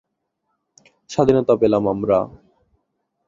[1.09, 2.17] স্বাধীনতা পেলাম আমরা